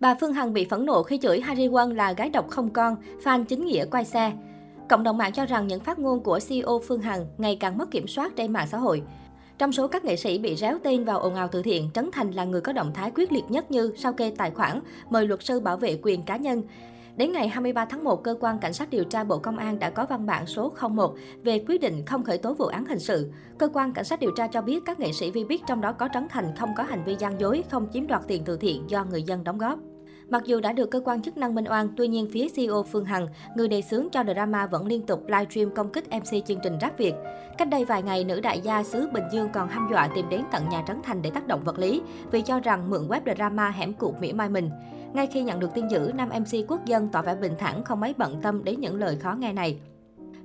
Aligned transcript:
Bà 0.00 0.14
Phương 0.14 0.32
Hằng 0.32 0.52
bị 0.52 0.64
phẫn 0.64 0.86
nộ 0.86 1.02
khi 1.02 1.18
chửi 1.18 1.40
Harry 1.40 1.68
Won 1.68 1.94
là 1.94 2.12
gái 2.12 2.30
độc 2.30 2.50
không 2.50 2.70
con, 2.70 2.96
fan 3.24 3.44
chính 3.44 3.66
nghĩa 3.66 3.84
quay 3.84 4.04
xe. 4.04 4.32
Cộng 4.88 5.02
đồng 5.02 5.18
mạng 5.18 5.32
cho 5.32 5.46
rằng 5.46 5.66
những 5.66 5.80
phát 5.80 5.98
ngôn 5.98 6.22
của 6.22 6.38
CEO 6.48 6.80
Phương 6.86 7.00
Hằng 7.00 7.26
ngày 7.38 7.56
càng 7.60 7.78
mất 7.78 7.90
kiểm 7.90 8.06
soát 8.06 8.36
trên 8.36 8.52
mạng 8.52 8.66
xã 8.70 8.78
hội. 8.78 9.02
Trong 9.58 9.72
số 9.72 9.88
các 9.88 10.04
nghệ 10.04 10.16
sĩ 10.16 10.38
bị 10.38 10.56
réo 10.56 10.78
tên 10.82 11.04
vào 11.04 11.20
ồn 11.20 11.34
ào 11.34 11.48
từ 11.48 11.62
thiện, 11.62 11.90
Trấn 11.94 12.10
Thành 12.12 12.30
là 12.30 12.44
người 12.44 12.60
có 12.60 12.72
động 12.72 12.92
thái 12.94 13.10
quyết 13.14 13.32
liệt 13.32 13.44
nhất 13.48 13.70
như 13.70 13.92
sao 13.96 14.12
kê 14.12 14.32
tài 14.36 14.50
khoản, 14.50 14.80
mời 15.10 15.26
luật 15.26 15.42
sư 15.42 15.60
bảo 15.60 15.76
vệ 15.76 15.98
quyền 16.02 16.22
cá 16.22 16.36
nhân. 16.36 16.62
Đến 17.16 17.32
ngày 17.32 17.48
23 17.48 17.84
tháng 17.84 18.04
1, 18.04 18.24
Cơ 18.24 18.36
quan 18.40 18.58
Cảnh 18.58 18.72
sát 18.72 18.90
điều 18.90 19.04
tra 19.04 19.24
Bộ 19.24 19.38
Công 19.38 19.56
an 19.56 19.78
đã 19.78 19.90
có 19.90 20.06
văn 20.06 20.26
bản 20.26 20.46
số 20.46 20.72
01 20.90 21.14
về 21.42 21.64
quyết 21.68 21.80
định 21.80 22.04
không 22.06 22.24
khởi 22.24 22.38
tố 22.38 22.54
vụ 22.54 22.66
án 22.66 22.86
hình 22.86 22.98
sự. 22.98 23.30
Cơ 23.58 23.68
quan 23.72 23.92
Cảnh 23.92 24.04
sát 24.04 24.20
điều 24.20 24.30
tra 24.36 24.46
cho 24.46 24.62
biết 24.62 24.82
các 24.86 25.00
nghệ 25.00 25.12
sĩ 25.12 25.30
Vi 25.30 25.44
biết 25.44 25.62
trong 25.66 25.80
đó 25.80 25.92
có 25.92 26.08
Trấn 26.14 26.28
Thành 26.28 26.56
không 26.58 26.70
có 26.76 26.82
hành 26.82 27.04
vi 27.04 27.16
gian 27.18 27.40
dối, 27.40 27.64
không 27.70 27.86
chiếm 27.92 28.06
đoạt 28.06 28.22
tiền 28.26 28.42
từ 28.44 28.56
thiện 28.56 28.84
do 28.90 29.04
người 29.04 29.22
dân 29.22 29.44
đóng 29.44 29.58
góp. 29.58 29.78
Mặc 30.30 30.42
dù 30.46 30.60
đã 30.60 30.72
được 30.72 30.90
cơ 30.90 31.00
quan 31.04 31.22
chức 31.22 31.36
năng 31.36 31.54
minh 31.54 31.64
oan, 31.68 31.88
tuy 31.96 32.08
nhiên 32.08 32.28
phía 32.32 32.48
CEO 32.48 32.82
Phương 32.82 33.04
Hằng, 33.04 33.26
người 33.56 33.68
đề 33.68 33.82
xướng 33.82 34.08
cho 34.12 34.24
drama 34.24 34.66
vẫn 34.66 34.86
liên 34.86 35.06
tục 35.06 35.22
livestream 35.26 35.74
công 35.74 35.92
kích 35.92 36.08
MC 36.10 36.46
chương 36.46 36.58
trình 36.62 36.78
Rap 36.80 36.98
Việt. 36.98 37.14
Cách 37.58 37.68
đây 37.68 37.84
vài 37.84 38.02
ngày, 38.02 38.24
nữ 38.24 38.40
đại 38.40 38.60
gia 38.60 38.82
xứ 38.82 39.08
Bình 39.12 39.24
Dương 39.32 39.48
còn 39.52 39.68
hăm 39.68 39.88
dọa 39.90 40.08
tìm 40.14 40.28
đến 40.28 40.42
tận 40.52 40.68
nhà 40.68 40.84
Trấn 40.88 40.96
Thành 41.02 41.22
để 41.22 41.30
tác 41.30 41.46
động 41.46 41.64
vật 41.64 41.78
lý, 41.78 42.02
vì 42.30 42.42
cho 42.42 42.60
rằng 42.60 42.90
mượn 42.90 43.08
web 43.08 43.34
drama 43.36 43.70
hẻm 43.70 43.92
cụt 43.92 44.14
mỉa 44.20 44.32
mai 44.32 44.48
mình. 44.48 44.70
Ngay 45.12 45.26
khi 45.26 45.42
nhận 45.42 45.60
được 45.60 45.74
tin 45.74 45.88
dữ, 45.88 46.12
nam 46.14 46.28
MC 46.28 46.68
quốc 46.68 46.84
dân 46.84 47.08
tỏ 47.08 47.22
vẻ 47.22 47.34
bình 47.34 47.54
thản 47.58 47.84
không 47.84 48.00
mấy 48.00 48.14
bận 48.18 48.40
tâm 48.42 48.64
đến 48.64 48.80
những 48.80 48.96
lời 48.96 49.16
khó 49.16 49.34
nghe 49.38 49.52
này. 49.52 49.80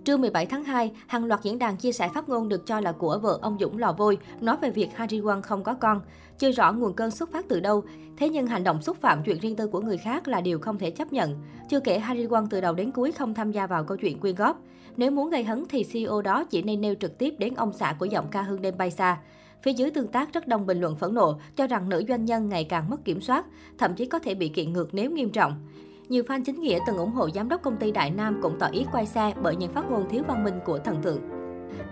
Trưa 0.05 0.17
17 0.17 0.45
tháng 0.45 0.63
2, 0.63 0.91
hàng 1.07 1.25
loạt 1.25 1.43
diễn 1.43 1.59
đàn 1.59 1.77
chia 1.77 1.91
sẻ 1.91 2.09
phát 2.09 2.29
ngôn 2.29 2.49
được 2.49 2.67
cho 2.67 2.79
là 2.79 2.91
của 2.91 3.19
vợ 3.21 3.39
ông 3.41 3.57
Dũng 3.59 3.77
Lò 3.77 3.93
Vôi 3.97 4.17
nói 4.41 4.57
về 4.61 4.69
việc 4.69 4.95
Harry 4.95 5.19
Won 5.19 5.41
không 5.41 5.63
có 5.63 5.73
con. 5.73 6.01
Chưa 6.37 6.51
rõ 6.51 6.73
nguồn 6.73 6.93
cơn 6.93 7.11
xuất 7.11 7.31
phát 7.31 7.45
từ 7.49 7.59
đâu, 7.59 7.83
thế 8.17 8.29
nhưng 8.29 8.47
hành 8.47 8.63
động 8.63 8.81
xúc 8.81 8.97
phạm 9.01 9.23
chuyện 9.23 9.39
riêng 9.39 9.55
tư 9.55 9.67
của 9.67 9.81
người 9.81 9.97
khác 9.97 10.27
là 10.27 10.41
điều 10.41 10.59
không 10.59 10.77
thể 10.77 10.91
chấp 10.91 11.13
nhận. 11.13 11.35
Chưa 11.69 11.79
kể 11.79 11.99
Harry 11.99 12.27
Won 12.27 12.47
từ 12.49 12.61
đầu 12.61 12.73
đến 12.73 12.91
cuối 12.91 13.11
không 13.11 13.33
tham 13.33 13.51
gia 13.51 13.67
vào 13.67 13.83
câu 13.83 13.97
chuyện 13.97 14.19
quyên 14.19 14.35
góp. 14.35 14.61
Nếu 14.97 15.11
muốn 15.11 15.29
gây 15.29 15.43
hấn 15.43 15.63
thì 15.69 15.83
CEO 15.83 16.21
đó 16.21 16.43
chỉ 16.43 16.61
nên 16.61 16.81
nêu 16.81 16.95
trực 16.99 17.17
tiếp 17.17 17.33
đến 17.37 17.53
ông 17.55 17.73
xã 17.73 17.95
của 17.99 18.05
giọng 18.05 18.27
ca 18.31 18.41
hương 18.41 18.61
đêm 18.61 18.77
bay 18.77 18.91
xa. 18.91 19.17
Phía 19.61 19.73
dưới 19.73 19.91
tương 19.91 20.07
tác 20.07 20.33
rất 20.33 20.47
đông 20.47 20.65
bình 20.65 20.81
luận 20.81 20.95
phẫn 20.95 21.13
nộ, 21.13 21.39
cho 21.55 21.67
rằng 21.67 21.89
nữ 21.89 22.03
doanh 22.07 22.25
nhân 22.25 22.49
ngày 22.49 22.63
càng 22.63 22.89
mất 22.89 23.05
kiểm 23.05 23.21
soát, 23.21 23.45
thậm 23.77 23.95
chí 23.95 24.05
có 24.05 24.19
thể 24.19 24.35
bị 24.35 24.49
kiện 24.49 24.73
ngược 24.73 24.93
nếu 24.93 25.11
nghiêm 25.11 25.29
trọng. 25.29 25.67
Nhiều 26.09 26.23
fan 26.23 26.43
chính 26.43 26.61
nghĩa 26.61 26.79
từng 26.87 26.97
ủng 26.97 27.11
hộ 27.11 27.29
giám 27.29 27.49
đốc 27.49 27.61
công 27.61 27.77
ty 27.77 27.91
Đại 27.91 28.11
Nam 28.11 28.39
cũng 28.41 28.59
tỏ 28.59 28.67
ý 28.67 28.85
quay 28.91 29.05
xe 29.05 29.33
bởi 29.41 29.55
những 29.55 29.71
phát 29.71 29.91
ngôn 29.91 30.09
thiếu 30.09 30.23
văn 30.27 30.43
minh 30.43 30.59
của 30.65 30.77
thần 30.77 31.01
tượng. 31.01 31.21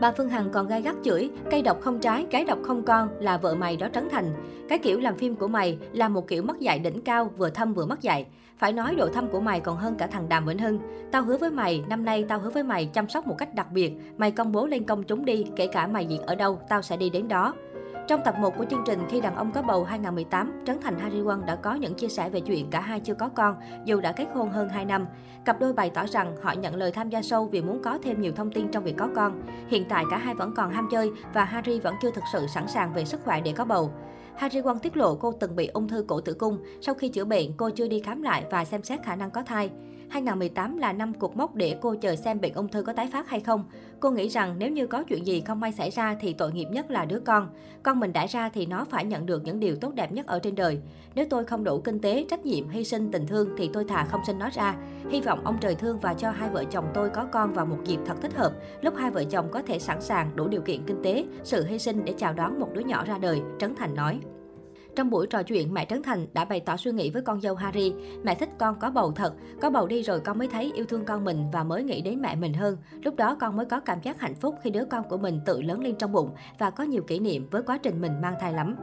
Bà 0.02 0.12
Phương 0.12 0.30
Hằng 0.30 0.50
còn 0.54 0.68
gai 0.68 0.82
gắt 0.82 0.96
chửi, 1.04 1.30
cây 1.52 1.62
độc 1.62 1.82
không 1.82 2.00
trái, 2.00 2.26
cái 2.32 2.46
độc 2.46 2.58
không 2.64 2.84
con 2.84 3.10
là 3.20 3.38
vợ 3.38 3.56
mày 3.56 3.78
đó 3.78 3.88
Trấn 3.94 4.10
Thành. 4.10 4.34
Cái 4.70 4.80
kiểu 4.80 5.00
làm 5.00 5.16
phim 5.16 5.36
của 5.36 5.48
mày 5.48 5.78
là 5.94 6.10
một 6.10 6.28
kiểu 6.28 6.44
mất 6.44 6.60
dạy 6.60 6.80
đỉnh 6.80 7.02
cao, 7.02 7.32
vừa 7.38 7.50
thâm 7.50 7.74
vừa 7.74 7.86
mất 7.86 8.02
dạy. 8.02 8.26
Phải 8.58 8.74
nói 8.74 8.96
độ 8.96 9.08
thâm 9.08 9.28
của 9.28 9.40
mày 9.40 9.60
còn 9.60 9.78
hơn 9.78 9.96
cả 9.96 10.08
thằng 10.08 10.30
Đàm 10.30 10.46
Vĩnh 10.46 10.58
Hưng. 10.58 10.80
Tao 11.12 11.24
hứa 11.24 11.38
với 11.38 11.52
mày, 11.52 11.84
năm 11.90 12.06
nay 12.06 12.26
tao 12.30 12.40
hứa 12.40 12.50
với 12.50 12.64
mày 12.64 12.86
chăm 12.86 13.10
sóc 13.10 13.28
một 13.28 13.36
cách 13.38 13.56
đặc 13.56 13.68
biệt. 13.72 13.94
Mày 14.18 14.32
công 14.32 14.52
bố 14.52 14.68
lên 14.68 14.84
công 14.84 15.04
chúng 15.04 15.26
đi, 15.26 15.46
kể 15.56 15.68
cả 15.68 15.88
mày 15.88 16.06
diễn 16.06 16.22
ở 16.22 16.36
đâu, 16.36 16.60
tao 16.70 16.82
sẽ 16.82 16.98
đi 16.98 17.10
đến 17.10 17.28
đó. 17.28 17.54
Trong 18.08 18.22
tập 18.26 18.36
1 18.40 18.58
của 18.58 18.66
chương 18.70 18.84
trình 18.86 19.00
Khi 19.10 19.22
đàn 19.22 19.36
ông 19.36 19.52
có 19.52 19.62
bầu 19.62 19.84
2018, 19.84 20.64
Trấn 20.68 20.82
Thành 20.82 21.00
Harry 21.00 21.22
Won 21.22 21.46
đã 21.46 21.56
có 21.56 21.74
những 21.74 21.94
chia 21.94 22.08
sẻ 22.08 22.30
về 22.30 22.40
chuyện 22.40 22.70
cả 22.70 22.80
hai 22.80 23.00
chưa 23.00 23.14
có 23.14 23.30
con, 23.30 23.56
dù 23.86 24.02
đã 24.02 24.12
kết 24.12 24.28
hôn 24.34 24.50
hơn 24.50 24.70
2 24.70 24.86
năm. 24.86 25.08
Cặp 25.46 25.60
đôi 25.60 25.74
bày 25.74 25.90
tỏ 25.90 26.06
rằng 26.06 26.36
họ 26.42 26.52
nhận 26.52 26.76
lời 26.76 26.92
tham 26.92 27.10
gia 27.10 27.20
show 27.20 27.48
vì 27.48 27.62
muốn 27.62 27.84
có 27.84 27.98
thêm 28.04 28.22
nhiều 28.22 28.34
thông 28.36 28.52
tin 28.52 28.72
trong 28.72 28.84
việc 28.84 28.96
có 28.98 29.10
con. 29.16 29.42
Hiện 29.68 29.86
tại 29.90 30.06
cả 30.10 30.18
hai 30.18 30.36
vẫn 30.36 30.54
còn 30.56 30.72
ham 30.72 30.88
chơi 30.92 31.12
và 31.34 31.44
Harry 31.44 31.80
vẫn 31.80 31.96
chưa 32.02 32.12
thực 32.12 32.24
sự 32.34 32.48
sẵn 32.48 32.68
sàng 32.68 32.94
về 32.94 33.06
sức 33.06 33.22
khỏe 33.24 33.42
để 33.42 33.52
có 33.52 33.66
bầu. 33.66 33.92
Harry 34.36 34.62
Won 34.62 34.80
tiết 34.80 34.98
lộ 34.98 35.16
cô 35.16 35.32
từng 35.32 35.56
bị 35.56 35.68
ung 35.68 35.88
thư 35.88 36.06
cổ 36.08 36.22
tử 36.22 36.34
cung. 36.34 36.58
Sau 36.82 36.96
khi 36.96 37.10
chữa 37.10 37.26
bệnh, 37.26 37.58
cô 37.58 37.70
chưa 37.70 37.88
đi 37.88 38.00
khám 38.00 38.22
lại 38.22 38.46
và 38.52 38.66
xem 38.66 38.84
xét 38.84 39.04
khả 39.04 39.16
năng 39.16 39.32
có 39.32 39.44
thai. 39.44 39.70
2018 40.14 40.78
là 40.78 40.94
năm 40.94 41.14
cột 41.14 41.36
mốc 41.36 41.56
để 41.56 41.78
cô 41.82 41.96
chờ 41.96 42.16
xem 42.16 42.42
bệnh 42.42 42.54
ung 42.54 42.68
thư 42.68 42.84
có 42.84 42.94
tái 42.94 43.10
phát 43.12 43.30
hay 43.30 43.40
không. 43.40 43.64
Cô 44.00 44.12
nghĩ 44.12 44.28
rằng 44.28 44.56
nếu 44.60 44.70
như 44.72 44.88
có 44.88 45.04
chuyện 45.04 45.28
gì 45.28 45.42
không 45.42 45.60
may 45.60 45.72
xảy 45.72 45.90
ra 45.90 46.16
thì 46.20 46.34
tội 46.34 46.52
nghiệp 46.52 46.68
nhất 46.72 46.92
là 46.92 47.06
đứa 47.06 47.20
con. 47.20 47.50
Con 47.84 48.00
mình 48.00 48.14
đã 48.14 48.26
ra 48.26 48.50
thì 48.50 48.66
nó 48.66 48.86
phải 48.86 49.06
nhận 49.06 49.26
được 49.26 49.44
những 49.44 49.60
điều 49.60 49.76
tốt 49.76 49.94
đẹp 49.94 50.12
nhất 50.12 50.28
ở 50.28 50.40
trên 50.40 50.56
đời. 50.56 50.80
Nếu 51.16 51.26
tôi 51.30 51.46
không 51.46 51.64
đủ 51.64 51.82
kinh 51.82 52.00
tế, 52.00 52.26
trách 52.30 52.46
nhiệm, 52.46 52.70
hy 52.70 52.84
sinh, 52.84 53.12
tình 53.12 53.28
thương 53.28 53.50
thì 53.58 53.70
tôi 53.74 53.86
thà 53.86 54.06
không 54.06 54.22
sinh 54.28 54.40
nó 54.40 54.50
ra. 54.54 54.76
Hy 55.10 55.22
vọng 55.22 55.46
ông 55.46 55.58
trời 55.62 55.76
thương 55.76 56.00
và 56.00 56.14
cho 56.14 56.32
hai 56.32 56.50
vợ 56.50 56.64
chồng 56.64 56.86
tôi 56.94 57.10
có 57.10 57.26
con 57.32 57.54
vào 57.54 57.66
một 57.66 57.78
dịp 57.86 58.00
thật 58.06 58.16
thích 58.22 58.34
hợp, 58.36 58.54
lúc 58.82 58.94
hai 58.98 59.12
vợ 59.12 59.24
chồng 59.24 59.48
có 59.52 59.62
thể 59.62 59.80
sẵn 59.80 60.02
sàng 60.02 60.36
đủ 60.36 60.48
điều 60.48 60.62
kiện 60.62 60.84
kinh 60.86 61.04
tế, 61.04 61.26
sự 61.44 61.66
hy 61.66 61.80
sinh 61.80 62.06
để 62.06 62.14
chào 62.18 62.34
đón 62.34 62.60
một 62.60 62.70
đứa 62.74 62.82
nhỏ 62.82 63.06
ra 63.06 63.18
đời, 63.18 63.42
Trấn 63.60 63.76
Thành 63.76 63.96
nói. 63.96 64.20
Trong 64.96 65.10
buổi 65.10 65.28
trò 65.28 65.44
chuyện, 65.44 65.74
mẹ 65.74 65.86
Trấn 65.86 66.04
Thành 66.04 66.28
đã 66.34 66.46
bày 66.46 66.60
tỏ 66.60 66.78
suy 66.78 66.92
nghĩ 66.92 67.10
với 67.10 67.22
con 67.22 67.42
dâu 67.42 67.56
Harry. 67.56 67.94
Mẹ 68.24 68.36
thích 68.36 68.50
con 68.60 68.80
có 68.80 68.90
bầu 68.92 69.12
thật, 69.12 69.34
có 69.62 69.70
bầu 69.70 69.88
đi 69.88 70.02
rồi 70.02 70.20
con 70.20 70.38
mới 70.38 70.48
thấy 70.48 70.72
yêu 70.76 70.86
thương 70.86 71.06
con 71.06 71.24
mình 71.24 71.46
và 71.54 71.64
mới 71.64 71.84
nghĩ 71.84 72.02
đến 72.02 72.22
mẹ 72.22 72.36
mình 72.36 72.54
hơn. 72.54 72.78
Lúc 73.04 73.16
đó 73.16 73.38
con 73.40 73.58
mới 73.58 73.66
có 73.66 73.80
cảm 73.80 74.02
giác 74.02 74.20
hạnh 74.20 74.36
phúc 74.36 74.56
khi 74.64 74.70
đứa 74.70 74.86
con 74.86 75.04
của 75.10 75.18
mình 75.18 75.40
tự 75.46 75.62
lớn 75.62 75.84
lên 75.84 75.96
trong 75.96 76.12
bụng 76.12 76.30
và 76.60 76.70
có 76.70 76.84
nhiều 76.84 77.04
kỷ 77.04 77.20
niệm 77.20 77.48
với 77.52 77.62
quá 77.64 77.78
trình 77.78 78.02
mình 78.02 78.22
mang 78.22 78.36
thai 78.40 78.54
lắm. 78.54 78.76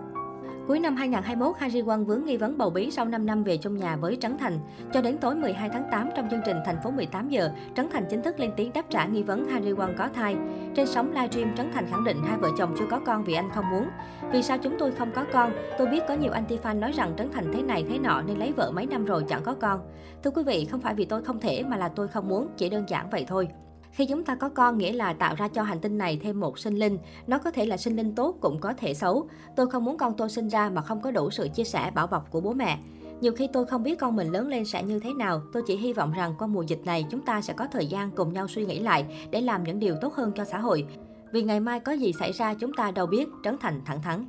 Cuối 0.71 0.81
năm 0.81 0.97
2021, 0.97 1.57
Harry 1.59 1.83
Won 1.83 2.05
vướng 2.05 2.25
nghi 2.25 2.37
vấn 2.37 2.59
bầu 2.59 2.71
bí 2.71 2.91
sau 2.91 3.05
5 3.05 3.27
năm 3.27 3.43
về 3.43 3.57
chung 3.57 3.77
nhà 3.77 3.97
với 3.97 4.17
Trấn 4.21 4.39
Thành. 4.39 4.59
Cho 4.93 5.01
đến 5.01 5.19
tối 5.19 5.35
12 5.35 5.69
tháng 5.69 5.85
8 5.91 6.11
trong 6.17 6.29
chương 6.31 6.41
trình 6.45 6.57
Thành 6.65 6.77
phố 6.85 6.91
18 6.91 7.29
giờ, 7.29 7.51
Trấn 7.77 7.89
Thành 7.93 8.05
chính 8.11 8.23
thức 8.23 8.41
lên 8.41 8.51
tiếng 8.57 8.73
đáp 8.73 8.85
trả 8.91 9.05
nghi 9.05 9.23
vấn 9.23 9.49
Harry 9.49 9.73
Won 9.73 9.97
có 9.99 10.09
thai. 10.15 10.37
Trên 10.77 10.87
sóng 10.87 11.13
livestream, 11.13 11.57
Trấn 11.57 11.71
Thành 11.73 11.87
khẳng 11.91 12.05
định 12.05 12.17
hai 12.25 12.39
vợ 12.39 12.49
chồng 12.59 12.75
chưa 12.79 12.87
có 12.91 13.01
con 13.07 13.25
vì 13.25 13.35
anh 13.35 13.51
không 13.55 13.71
muốn. 13.71 13.89
Vì 14.33 14.43
sao 14.43 14.59
chúng 14.59 14.77
tôi 14.79 14.91
không 14.91 15.11
có 15.15 15.25
con? 15.33 15.53
Tôi 15.79 15.87
biết 15.87 16.03
có 16.09 16.15
nhiều 16.15 16.33
anti-fan 16.33 16.79
nói 16.79 16.93
rằng 16.93 17.15
Trấn 17.19 17.33
Thành 17.33 17.53
thế 17.53 17.63
này 17.63 17.85
thế 17.89 17.99
nọ 17.99 18.23
nên 18.23 18.39
lấy 18.39 18.53
vợ 18.53 18.71
mấy 18.71 18.87
năm 18.87 19.05
rồi 19.05 19.25
chẳng 19.29 19.43
có 19.45 19.55
con. 19.55 19.81
Thưa 20.25 20.31
quý 20.31 20.43
vị, 20.47 20.67
không 20.71 20.81
phải 20.81 20.95
vì 20.95 21.05
tôi 21.05 21.23
không 21.23 21.41
thể 21.41 21.63
mà 21.63 21.77
là 21.77 21.89
tôi 21.89 22.09
không 22.09 22.29
muốn, 22.29 22.49
chỉ 22.57 22.69
đơn 22.69 22.85
giản 22.89 23.11
vậy 23.11 23.25
thôi. 23.29 23.49
Khi 23.93 24.07
chúng 24.07 24.25
ta 24.25 24.35
có 24.35 24.49
con 24.49 24.79
nghĩa 24.79 24.93
là 24.93 25.13
tạo 25.13 25.35
ra 25.35 25.49
cho 25.49 25.63
hành 25.63 25.81
tinh 25.81 25.99
này 25.99 26.21
thêm 26.23 26.41
một 26.41 26.59
sinh 26.59 26.75
linh. 26.75 26.99
Nó 27.27 27.39
có 27.39 27.51
thể 27.51 27.67
là 27.67 27.77
sinh 27.77 27.97
linh 27.97 28.15
tốt 28.15 28.37
cũng 28.41 28.59
có 28.61 28.73
thể 28.77 28.95
xấu. 28.95 29.29
Tôi 29.57 29.71
không 29.71 29.85
muốn 29.85 29.97
con 29.97 30.15
tôi 30.17 30.29
sinh 30.29 30.49
ra 30.49 30.71
mà 30.71 30.83
không 30.83 31.01
có 31.01 31.11
đủ 31.11 31.31
sự 31.31 31.49
chia 31.49 31.65
sẻ 31.65 31.91
bảo 31.95 32.07
bọc 32.07 32.31
của 32.31 32.41
bố 32.41 32.53
mẹ. 32.53 32.79
Nhiều 33.21 33.33
khi 33.33 33.49
tôi 33.53 33.67
không 33.67 33.83
biết 33.83 33.99
con 33.99 34.17
mình 34.17 34.33
lớn 34.33 34.49
lên 34.49 34.65
sẽ 34.65 34.83
như 34.83 34.99
thế 34.99 35.13
nào, 35.15 35.43
tôi 35.53 35.63
chỉ 35.67 35.77
hy 35.77 35.93
vọng 35.93 36.13
rằng 36.13 36.35
qua 36.39 36.47
mùa 36.47 36.63
dịch 36.63 36.81
này 36.85 37.07
chúng 37.11 37.21
ta 37.21 37.41
sẽ 37.41 37.53
có 37.53 37.67
thời 37.73 37.87
gian 37.87 38.11
cùng 38.11 38.33
nhau 38.33 38.49
suy 38.49 38.67
nghĩ 38.67 38.81
lại 38.81 39.29
để 39.31 39.41
làm 39.41 39.65
những 39.65 39.79
điều 39.79 39.95
tốt 40.01 40.15
hơn 40.15 40.33
cho 40.37 40.45
xã 40.45 40.59
hội. 40.59 40.87
Vì 41.33 41.43
ngày 41.43 41.61
mai 41.61 41.81
có 41.81 41.93
gì 41.93 42.13
xảy 42.13 42.33
ra 42.33 42.55
chúng 42.55 42.73
ta 42.73 42.91
đâu 42.91 43.07
biết, 43.07 43.29
Trấn 43.45 43.57
Thành 43.61 43.81
thẳng 43.85 44.03
thắn. 44.03 44.27